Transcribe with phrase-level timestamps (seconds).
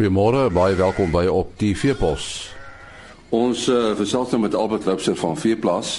[0.00, 2.46] Goeiemôre, baie welkom by op die Veepos.
[3.36, 5.90] Ons uh, gesels nou met Albert Lipser van Veeplaas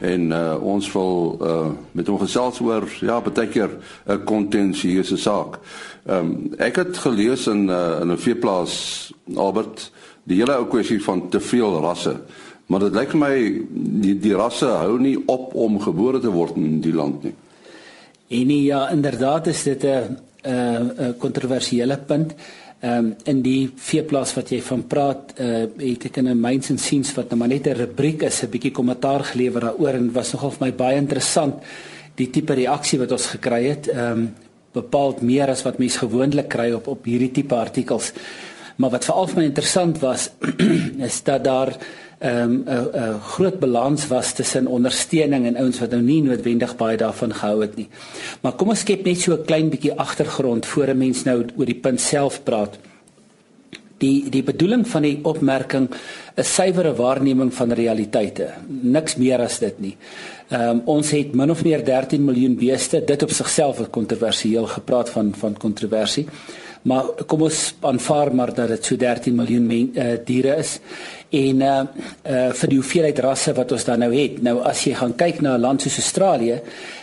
[0.00, 3.76] en uh, ons wil uh, met hom gesels oor ja, baie keer
[4.08, 5.60] 'n kontensieuse saak.
[6.06, 9.90] Ehm um, ek het gelees in uh, in 'n veeplaas Albert
[10.24, 12.16] die hele ou kwessie van te veel rasse.
[12.72, 13.36] Maar dit lyk my
[14.00, 17.34] die, die rasse hou nie op om gebore te word in die land nie.
[18.28, 22.34] En nie, ja, inderdaad is dit 'n 'n kontroversiële punt.
[22.84, 26.68] Ehm um, in die veeplaas wat jy van praat, uh het ek in 'n myns
[26.70, 30.12] en siens wat nou maar net 'n rubriek is, 'n bietjie kommentaar gelewer daaroor en
[30.12, 31.54] was nogal vir my baie interessant
[32.14, 33.88] die tipe reaksie wat ons gekry het.
[33.88, 34.34] Ehm um,
[34.74, 38.12] bepaald meer as wat mense gewoonlik kry op op hierdie tipe artikels.
[38.76, 40.30] Maar wat veral vir my interessant was,
[41.08, 41.76] is dat daar
[42.24, 46.76] ehm um, 'n 'n groot balans was tussen ondersteuning en ouens wat nou nie noodwendig
[46.76, 47.88] baie daarvan gehou het nie.
[48.40, 51.66] Maar kom ons skep net so 'n klein bietjie agtergrond voor 'n mens nou oor
[51.66, 52.78] die punt self praat.
[53.98, 55.88] Die die bedoeling van die opmerking
[56.34, 58.48] is suiwere waarneming van realiteite.
[58.68, 59.96] Niks meer as dit nie.
[60.48, 63.04] Ehm um, ons het min of meer 13 miljoen beeste.
[63.04, 66.26] Dit op sigself is kontroversieel gepraat van van kontroversie.
[66.84, 70.78] Maar kom ons aanvaar maar dat dit so 13 miljoen uh, diere is
[71.34, 71.78] en uh
[72.28, 74.42] uh vir die hoeveelheid rasse wat ons dan nou het.
[74.42, 76.60] Nou as jy gaan kyk na 'n land soos Australië,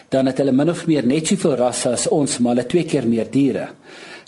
[0.10, 3.08] dan het hulle min of meer net soveel rasse as ons, maar hulle twee keer
[3.08, 3.68] meer diere.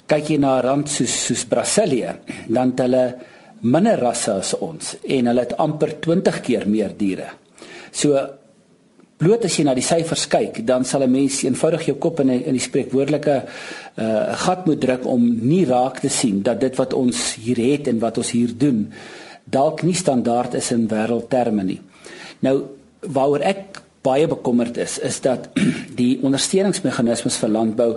[0.07, 2.15] Kyk jy na 'n land soos soos Brasilië,
[2.47, 3.15] dan het hulle
[3.61, 7.29] minder rasse as ons en hulle het amper 20 keer meer diere.
[7.91, 8.42] So
[9.17, 12.27] bloot as jy na die syfers kyk, dan sal 'n mens eenvoudig jou kop in
[12.27, 13.43] die, in die spreekwoordelike
[13.97, 17.87] uh gat moet druk om nie raak te sien dat dit wat ons hier het
[17.87, 18.89] en wat ons hier doen
[19.43, 21.79] dalk nie standaard is in wêreldterme nie.
[22.39, 22.55] Nou
[23.13, 25.49] waaroor ek baie bekommerd is, is dat
[26.01, 27.91] die ondersteuningsmeganismes vir landbou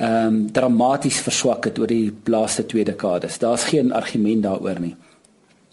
[0.00, 3.38] ehm um, dramaties verswak het oor die laaste twee dekades.
[3.38, 4.94] Daar's geen argument daaroor nie.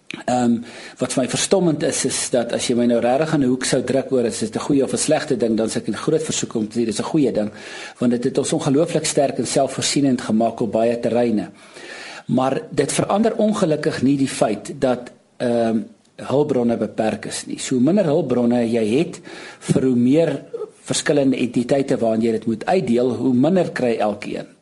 [0.07, 0.63] Ehm um,
[0.97, 3.65] wat vir my verstommend is is dat as jy my nou regtig in 'n hoek
[3.65, 6.03] sou druk oor is dit 'n goeie of 'n slegte ding dan sê ek 'n
[6.05, 7.51] groot versoek om te sê dis 'n goeie ding
[7.99, 11.49] want dit het ons ongelooflik sterk en selfvoorsienend gemaak op baie terreine.
[12.25, 15.85] Maar dit verander ongelukkig nie die feit dat ehm um,
[16.15, 17.59] hulpbronne beperk is nie.
[17.59, 19.19] So minder hulpbronne jy het
[19.59, 20.43] vir hoe meer
[20.87, 24.56] verskillende entiteite waaraan jy dit moet uitdeel, hoe minder kry elkeen.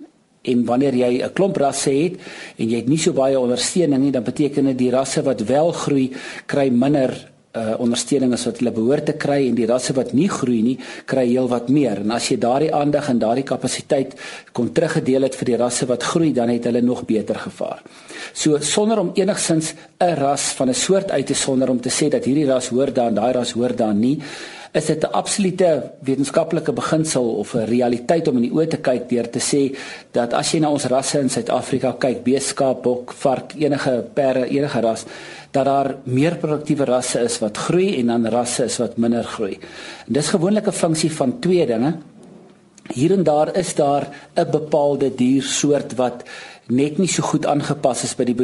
[0.46, 2.20] En wanneer jy 'n klomp rasse het
[2.58, 5.72] en jy het nie so baie ondersteuning nie, dan beteken dit die rasse wat wel
[5.72, 6.12] groei,
[6.46, 10.28] kry minder uh ondersteuning as wat hulle behoort te kry en die rasse wat nie
[10.32, 10.76] groei nie
[11.08, 12.02] kry heel wat meer.
[12.04, 14.16] En as jy daardie aandag en daardie kapasiteit
[14.56, 17.82] kon teruggedeel het vir die rasse wat groei, dan het hulle nog beter gevaar.
[18.34, 22.10] So sonder om enigsins 'n ras van 'n soort uit te sonder om te sê
[22.10, 24.20] dat hierdie ras hoort daar en daai ras hoort daar nie,
[24.76, 29.10] is dit 'n absolute wetenskaplike beginsel of 'n realiteit om in die oë te kyk
[29.10, 29.76] deur te sê
[30.12, 34.82] dat as jy na ons rasse in Suid-Afrika kyk, beeskaap, bok, vark, enige perde, enige
[34.82, 35.06] ras,
[35.52, 39.58] dat daar meer produktiewe rasse is wat groei en dan rasse is wat minder groei.
[40.08, 41.94] En dis gewoonlik 'n funksie van twee dinge.
[42.94, 46.24] Hier en daar is daar 'n bepaalde diersoort wat
[46.68, 48.36] net nie so goed aangepas is by die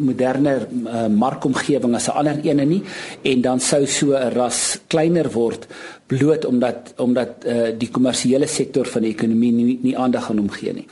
[0.00, 2.82] moderne uh, markomgewing as 'n ander ene nie
[3.22, 5.66] en dan sou so 'n ras kleiner word
[6.06, 10.50] bloot omdat omdat uh, die kommersiële sektor van die ekonomie nie, nie aandag aan hom
[10.50, 10.86] gee nie.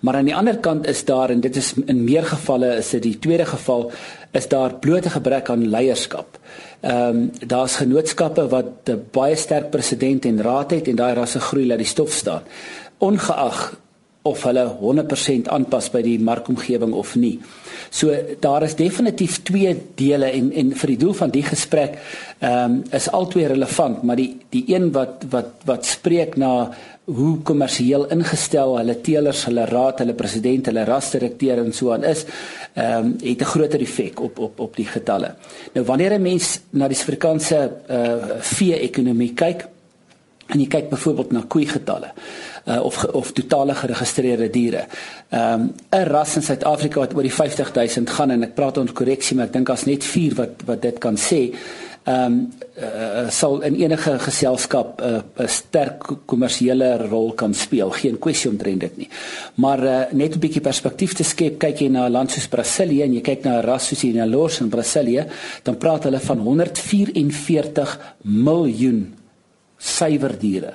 [0.00, 3.02] Maar aan die ander kant is daar en dit is in meer gevalle is dit
[3.02, 3.92] die tweede geval
[4.32, 6.38] is daar blote gebrek aan leierskap.
[6.80, 11.40] Ehm um, daar's genootskappe wat 'n baie sterk president en raad het en daai rasse
[11.40, 12.42] groei laat die stof staan.
[12.98, 13.85] Ongeag
[14.26, 17.38] of hulle 100% aanpas by die markomgewing of nie.
[17.90, 21.98] So daar is definitief twee dele en en vir die doel van die gesprek
[22.40, 26.52] ehm um, is albei relevant, maar die die een wat wat wat spreek na
[27.06, 32.24] hoe kommersieel ingestel hulle teelers, hulle raad, hulle president, hulle rasdirekteur en so aan is,
[32.74, 35.34] ehm um, het 'n groter effek op op op die getalle.
[35.74, 39.68] Nou wanneer 'n mens na die Suid-Afrikaanse uh vee-ekonomie kyk,
[40.46, 42.12] en jy kyk byvoorbeeld na koei getalle
[42.66, 44.86] uh, of of totale geregistreerde diere.
[45.30, 48.94] Ehm um, 'n ras in Suid-Afrika wat oor die 50000 gaan en ek praat onder
[48.94, 51.52] korreksie maar ek dink as net 4 wat wat dit kan sê.
[52.06, 58.18] Ehm um, uh, sal in enige geselskap 'n uh, sterk kommersiële rol kan speel, geen
[58.18, 59.08] kwessie omtrent dit nie.
[59.54, 63.02] Maar uh, net 'n bietjie perspektief te skep, kyk jy na 'n land soos Brasilië
[63.02, 65.26] en jy kyk na 'n ras soos die Nelores in Brasilië,
[65.62, 69.25] dan praat hulle van 144 miljoen
[69.86, 70.74] suiwerdiere.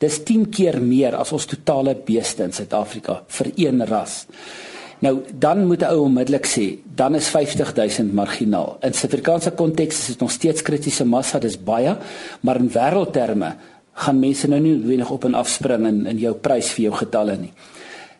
[0.00, 4.24] Dis 10 keer meer as ons totale beeste in Suid-Afrika vir een ras.
[5.00, 8.76] Nou dan moet 'n ou onmiddellik sê, dan is 50000 marginaal.
[8.82, 11.96] In Suid-Afrikaanse konteks is dit nog steeds kritiese massa, dis baie,
[12.40, 13.56] maar in wêreldterme
[13.92, 16.94] gaan mense nou nie wenig op en af spring in in jou prys vir jou
[16.94, 17.52] getalle nie.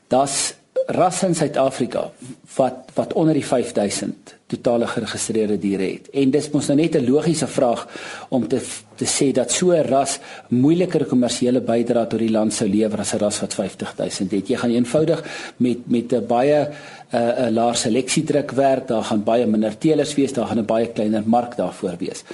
[0.08, 0.54] Daar's
[0.92, 2.10] rasse in Suid-Afrika
[2.56, 6.08] wat wat onder die 5000 totale geregistreerde diere het.
[6.12, 7.87] En dis mos nou net 'n logiese vraag
[8.28, 8.60] om te
[8.96, 13.14] te sê dat so 'n ras moeiliker kommersiële bydrae tot die land sou lewer as
[13.14, 14.48] 'n ras wat 50000 het.
[14.48, 15.25] Jy gaan eenvoudig
[15.56, 20.14] met met 'n baie 'n uh, 'n laer seleksiedruk werk, daar gaan baie minder teelers
[20.14, 22.25] wees, daar gaan 'n baie kleiner mark daarvoor wees.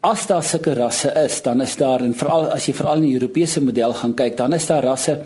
[0.00, 3.14] As daar sulke rasse is, dan is daar en veral as jy veral in die
[3.14, 5.22] Europese model gaan kyk, dan is daar rasse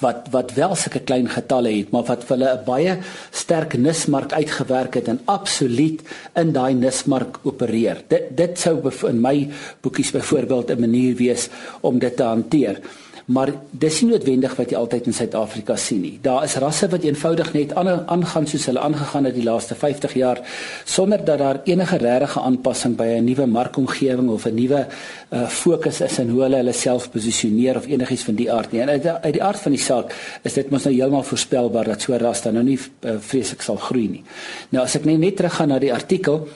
[0.00, 2.98] wat wat wel sulke klein getalle het, maar wat hulle 'n baie
[3.30, 6.02] sterk nismark uitgewerk het en absoluut
[6.34, 8.02] in daai nismark opereer.
[8.08, 9.50] Dit dit sou in my
[9.80, 11.48] boekies byvoorbeeld 'n manier wees
[11.80, 12.80] om dit te hanteer
[13.24, 16.18] maar dis nie noodwendig wat jy altyd in Suid-Afrika sien nie.
[16.22, 20.42] Daar is rasse wat eenvoudig net aangaan soos hulle aangegaan het die laaste 50 jaar
[20.84, 24.86] sonder dat daar enige regte aanpassing by 'n nuwe markomgewing of 'n nuwe
[25.30, 28.80] uh, fokus is in hoe hulle hulle self posisioneer of enigiets van die aard nie.
[28.80, 32.00] En uit, uit die aard van die saak is dit mos nou heeltemal voorspelbaar dat
[32.00, 34.22] so 'n ras dan nou nie uh, vreeslik sal groei nie.
[34.68, 36.48] Nou as ek net net teruggaan na die artikel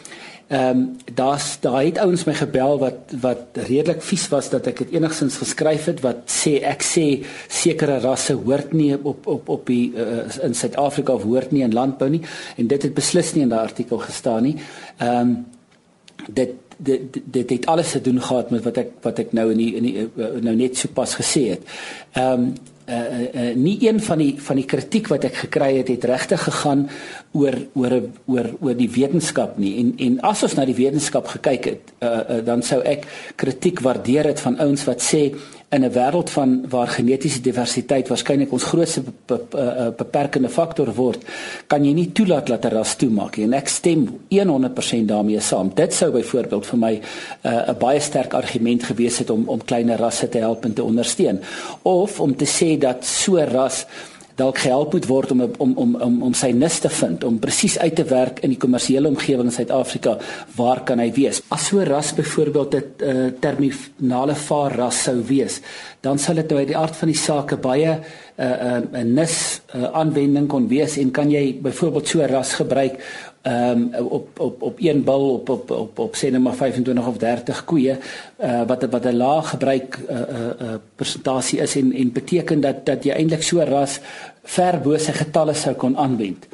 [0.49, 4.79] Ehm um, daar's daar het ouens my gebel wat wat redelik vies was dat ek
[4.79, 7.05] dit enigsins geskryf het wat sê ek sê
[7.53, 11.77] sekere rasse hoort nie op op op die uh, in Suid-Afrika of hoort nie in
[11.77, 12.23] landbou nie
[12.57, 14.57] en dit het beslis nie in daardie artikel gestaan nie.
[14.97, 15.37] Ehm um,
[16.33, 19.59] dit dit dit het alles te doen gehad met wat ek wat ek nou in
[19.59, 21.63] die, in die uh, nou net sopas gesê het.
[22.13, 22.53] Ehm um,
[22.89, 26.43] uh, uh, nie een van die van die kritiek wat ek gekry het het regtig
[26.43, 26.87] gegaan
[27.33, 27.95] oor oor
[28.27, 32.09] oor oor die wetenskap nie en en as ons na die wetenskap gekyk het uh,
[32.09, 35.29] uh, dan sou ek kritiek waardeer het van ouens wat sê
[35.71, 40.49] in 'n wêreld van waar genetiese diversiteit waarskynlik ons grootste be, be, be, eh, beperkende
[40.49, 41.25] faktor word,
[41.67, 43.45] kan jy nie toelaat dat 'n ras toemaak nie.
[43.45, 45.71] En ek stem 100% daarmee saam.
[45.75, 47.03] Dit sou byvoorbeeld vir my 'n
[47.49, 51.41] uh, baie sterk argument gewees het om om kleiner rasse te help en te ondersteun
[51.83, 53.87] of om te sê dat so ras
[54.39, 57.79] dalk gehelp moet word om om om om om sy nis te vind om presies
[57.79, 60.17] uit te werk in die kommersiële omgewing in Suid-Afrika
[60.57, 61.43] waar kan hy wees?
[61.55, 65.61] As so ras byvoorbeeld 'n uh, terminale vaar ras sou wees
[66.01, 67.99] dan sal dit nou uit die aard van die saak baie
[68.39, 72.31] 'n uh, 'n uh, nis uh, aanwending kon wees en kan jy byvoorbeeld so 'n
[72.31, 72.95] ras gebruik
[73.43, 77.17] um, op op op een bil op op op op sê net maar 25 of
[77.17, 77.97] 30 koeie
[78.41, 80.23] uh, wat wat 'n lae gebruik uh, uh,
[80.63, 84.01] uh, persentasie is en en beteken dat dat jy eintlik so ras
[84.43, 86.47] ver bo se getalle sou kon aanwend.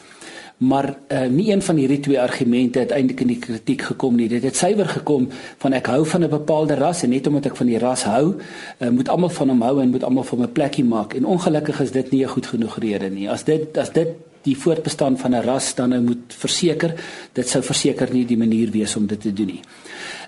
[0.56, 4.28] Maar uh, nie een van hierdie twee argumente het eintlik in die kritiek gekom nie.
[4.28, 5.28] Dit het suiwer gekom
[5.58, 8.34] van ek hou van 'n bepaalde ras en net omdat ek van die ras hou,
[8.78, 11.14] uh, moet almal van hom hou en moet almal vir my plekkie maak.
[11.14, 13.30] En ongelukkig is dit nie 'n goed genoeg rede nie.
[13.30, 14.08] As dit as dit
[14.44, 16.94] die voortbestaan van 'n ras dan nou moet verseker,
[17.32, 19.62] dit sou verseker nie die manier wees om dit te doen nie.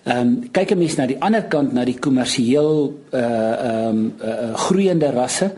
[0.07, 4.15] Ehm um, kyk 'n mens na die ander kant na die kommersieel uh ehm um,
[4.23, 5.51] uh, groeiende rasse,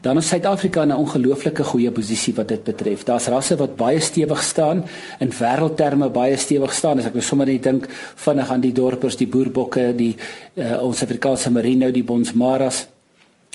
[0.00, 3.04] dan is Suid-Afrika in 'n ongelooflike goeie posisie wat dit betref.
[3.04, 4.84] Daar's rasse wat baie stewig staan
[5.18, 6.98] in wêreldterme baie stewig staan.
[6.98, 10.16] As ek nou sommer net dink vinnig aan die dorpers, die boerbokke, die
[10.54, 12.86] uh, ons Afrikaanse merino, die bonsmaras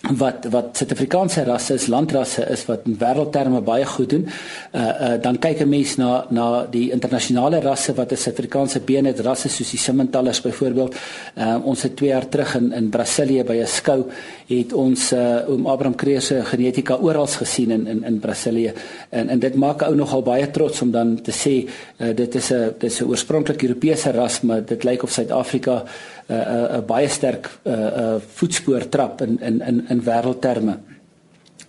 [0.02, 4.26] wat wat Suid-Afrikaanse rasse is, landrasse is wat in wêreldterme baie goed doen.
[4.74, 9.06] Uh uh dan kyk 'n mens na na die internasionale rasse wat 'n Suid-Afrikaanse been
[9.06, 10.96] het, rasse soos die Simmentallers byvoorbeeld.
[11.38, 14.06] Uh ons het 2 jaar terug in in Brasilië by 'n skou
[14.48, 18.74] het ons uh oom Abraham Kreer se genetika oral gesien in in in Brasilië.
[19.10, 22.36] En en dit maak 'n ou nogal baie trots om dan te sê uh dit
[22.36, 25.84] is 'n dit is 'n oorspronklik Europese ras, maar dit lyk of Suid-Afrika
[26.32, 29.91] 'n uh, 'n uh, uh, baie sterk 'n uh, uh, voetspoor trap in in in
[29.92, 30.80] in wêreldterme.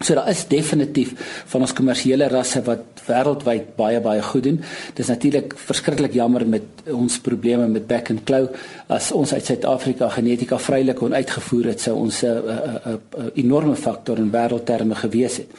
[0.02, 1.12] So daar is definitief
[1.46, 4.58] van ons kommersiële rasse wat wêreldwyd baie baie goed doen.
[4.98, 8.48] Dis natuurlik verskriklik jammer met ons probleme met back and claw
[8.90, 12.98] as ons uit Suid-Afrika genetika vrylik kon uitgevoer het sou ons 'n
[13.34, 15.50] enorme faktor in wêreldterme gewees het.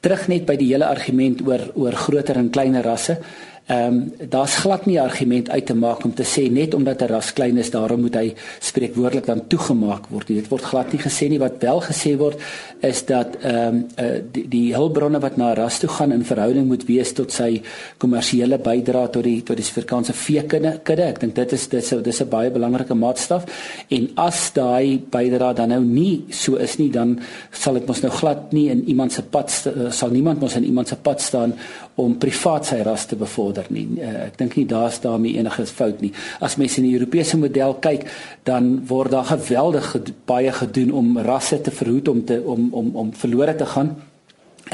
[0.00, 3.18] Terug net by die hele argument oor oor groter en kleiner rasse.
[3.66, 7.06] Ehm um, daar's glad nie argument uit te maak om te sê net omdat 'n
[7.06, 10.26] ras klein is, daarom moet hy spreekwoordelik dan toegemaak word.
[10.26, 12.38] Dit word glad nie gesê nie wat wel gesê word
[12.80, 16.24] is dat ehm um, uh, die, die hulpbronne wat na 'n ras toe gaan in
[16.24, 17.62] verhouding moet wees tot sy
[17.98, 21.02] kommersiële bydrae tot die tot die Suid-Afrikaanse veekudde.
[21.02, 23.44] Ek dink dit is dit sou dis 'n baie belangrike maatstaf
[23.88, 27.18] en as daai bydrae dan nou nie so is nie, dan
[27.50, 29.50] sal dit mos nou glad nie in iemand se pad
[29.90, 31.54] sal niemand mos in iemand se pad staan
[31.94, 33.86] om privaat sy ras te bevorder nie.
[33.98, 36.12] Uh, ek dink nie daar's daarmee enige fout nie.
[36.40, 38.08] As mense in die Europese model kyk,
[38.44, 39.92] dan word daar geweldig
[40.26, 43.96] baie gedoen om rasse te verhoed om te om om om verlore te gaan.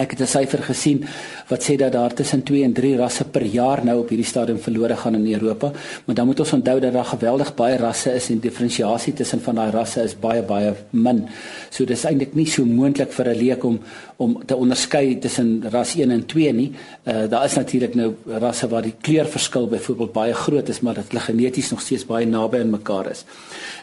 [0.00, 1.04] Ek het 'n syfer gesien
[1.48, 4.58] wat sê dat daar tussen 2 en 3 rasse per jaar nou op hierdie stadium
[4.58, 5.72] verlore gaan in Europa,
[6.04, 9.54] maar dan moet ons onthou dat daar geweldig baie rasse is en diferensiasie tussen van
[9.54, 11.28] daai rasse is baie baie min.
[11.70, 13.80] So dis eintlik nie so moontlik vir 'n leek om
[14.16, 16.72] om te onderskei tussen ras 1 en 2 nie.
[17.04, 21.04] Uh daar is natuurlik nou rasse waar die kleurverskil byvoorbeeld baie groot is, maar dat
[21.08, 23.24] hulle geneties nog steeds baie naby aan mekaar is.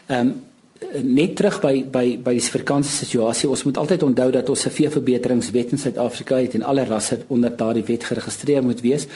[0.06, 0.47] Ehm um,
[1.02, 3.48] net terug by by by die Suid-Afrikaanse situasie.
[3.50, 7.56] Ons moet altyd onthou dat ons 'n veeverbeteringswet in Suid-Afrika het en alle rasse onder
[7.56, 9.06] daardie wet geregistreer moet wees.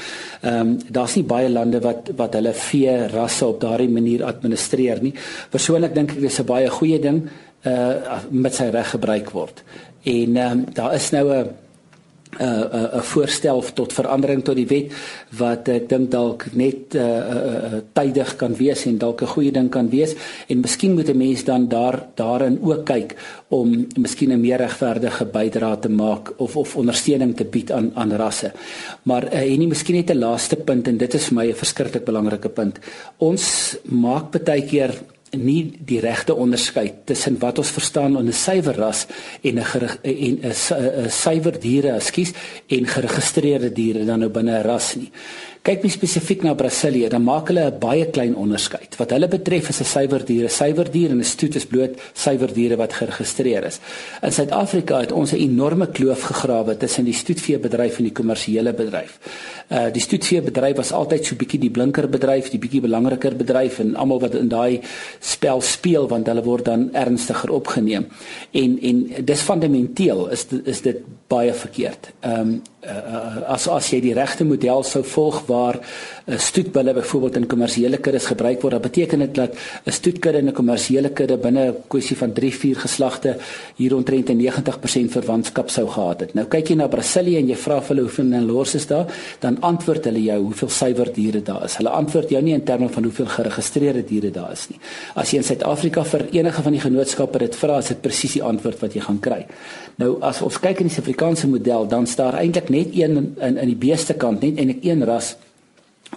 [0.43, 5.03] Ehm um, daar's nie baie lande wat wat hulle vee rasse op daardie manier administreer
[5.03, 5.15] nie.
[5.51, 7.29] Persoonlik dink ek dis 'n baie goeie ding
[7.65, 9.63] uh met sy reg gebruik word.
[10.03, 11.49] En ehm um, daar is nou 'n
[12.33, 14.93] 'n uh, 'n uh, uh, voorstel tot verandering tot die wet
[15.37, 19.69] wat ek dink dalk net uh, uh, tydig kan wees en dalk 'n goeie ding
[19.69, 20.15] kan wees
[20.49, 23.17] en miskien moet 'n mens dan daar daarin ook kyk
[23.49, 28.13] om miskien 'n meer regverdige bydrae te maak of of ondersteuning te bied aan aan
[28.13, 28.53] rasse.
[29.03, 31.55] Maar uh, en nie miskien net 'n laaste punt en dit is vir my 'n
[31.55, 32.79] verskriklik belangrike punt.
[33.19, 34.95] Ons maak baie keer
[35.37, 39.07] nie die regte onderskeid tussen wat ons verstaan onder suiwer ras
[39.43, 42.33] en 'n en 'n suiwer diere, ekskuus,
[42.69, 45.11] en geregistreerde diere dan nou binne 'n ras nie.
[45.63, 48.97] Kyk mens spesifiek na Brasilië, dan maak hulle 'n baie klein onderskeid.
[48.99, 52.93] Wat hulle betref is 'n suiwerdier, 'n suiwerdier en 'n stoet is bloot suiwerdiere wat
[52.93, 53.79] geregistreer is.
[54.23, 59.19] In Suid-Afrika het ons 'n enorme kloof gegrawe tussen die stoetveebedryf en die kommersiële bedryf.
[59.71, 63.95] Uh die stoetveebedryf was altyd so bietjie die blinker bedryf, die bietjie belangriker bedryf en
[63.95, 64.81] almal wat in daai
[65.21, 68.07] spel speel want hulle word dan ernstiger opgeneem.
[68.51, 70.97] En en dis fundamenteel is dit, is dit
[71.29, 72.13] baie verkeerd.
[72.21, 75.79] Ehm um, uh, as as jy die regte model sou volg waar
[76.27, 79.55] 'n stoetbulle byvoorbeeld in kommersiële kuddes gebruik word, dan beteken dit dat
[79.87, 83.37] 'n stoetkudde en 'n kommersiële kudde binne 'n kwessie van 3-4 geslagte
[83.77, 86.35] hier omtrent 90% verwantskap sou gehad het.
[86.35, 89.07] Nou kyk jy na Brasilië en jy vra vir hulle hoeveel Nelors is daar,
[89.41, 91.77] dan antwoord hulle jou hoeveel suiwer diere daar is.
[91.77, 94.79] Hulle antwoord jou nie in terme van hoeveel geregistreerde diere daar is nie.
[95.15, 98.43] As jy in Suid-Afrika vir enige van die genootskappe dit vra, is dit presies die
[98.43, 99.47] antwoord wat jy gaan kry.
[99.97, 103.57] Nou as ons kyk in die Suid-Afrikaanse model, dan staar er eintlik net een in
[103.57, 105.37] in die beeste kant, net eintlik een ras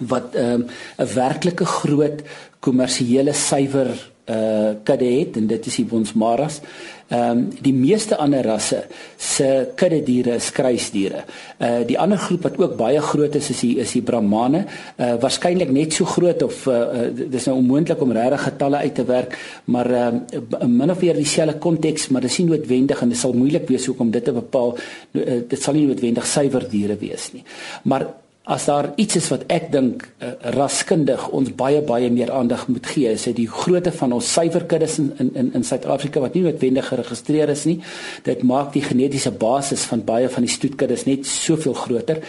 [0.00, 2.22] wat ehm, 'n um, werklike groot
[2.60, 3.94] kommersiële suiwer
[4.26, 6.60] uh eh, kudde het en dit is die bonsmaras.
[7.06, 8.80] Ehm um, die meeste ander rasse
[9.16, 11.22] se kudde diere is kruisdiere.
[11.62, 14.64] Uh die ander groep wat ook baie groot is is die is die brahmane,
[14.96, 18.76] eh, uh waarskynlik net so groot of uh, uh dis nou onmoontlik om regtig getalle
[18.76, 23.02] uit te werk, maar ehm uh, min of meer dieselfde konteks, maar dis nie noodwendig
[23.02, 24.76] en dit sal moeilik wees hoekom dit te bepaal.
[25.12, 27.44] Uh, dit sal nie noodwendig suiwer diere wees nie.
[27.82, 28.06] Maar
[28.46, 32.86] as daar iets is wat ek dink uh, raskundig ons baie baie meer aandag moet
[32.86, 36.86] gee, is dit die grootte van ons suiwerkuddes in in in Suid-Afrika wat nie noodwendig
[36.86, 37.80] geregistreer is nie.
[38.22, 42.20] Dit maak die genetiese basis van baie van die stoetkuddes net soveel groter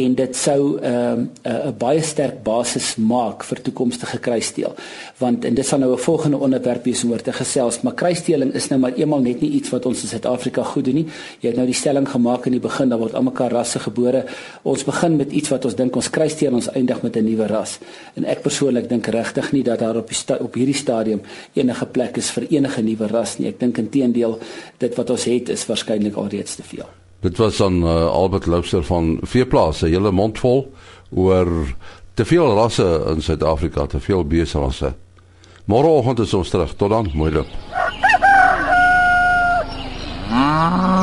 [0.00, 4.18] en dit sou ehm, eh, 'n uh, 'n uh, baie sterk basis maak vir toekomstige
[4.18, 4.74] kruissteel.
[5.18, 8.54] Want en dit sal nou 'n volgende onderwerp wees om oor te gesels, maar kruissteeling
[8.54, 11.06] is nou maar eenmal net nie iets wat ons in Suid-Afrika goed doen nie.
[11.40, 14.24] Jy het nou die stelling gemaak in die begin dat word almekaar rasse gebore.
[14.62, 17.46] Ons begin met iets wat dat ons dink ons kruisteen ons eindig met 'n nuwe
[17.46, 17.78] ras.
[18.14, 21.20] En ek persoonlik dink regtig nie dat daar op die op hierdie stadium
[21.54, 23.48] enige plek is vir enige nuwe ras nie.
[23.48, 24.38] Ek dink inteendeel
[24.78, 26.86] dit wat ons het is waarskynlik alreeds te veel.
[27.20, 30.72] Dit was dan uh, Albert Loubser van Veeplaas, 'n hele mond vol
[31.10, 31.48] oor
[32.14, 34.94] te veel rasse in Suid-Afrika, te veel beesrasse.
[35.64, 36.74] Môreoggend is ons terug.
[36.76, 37.46] Tot dan, mooi loop.
[40.30, 40.97] Ah.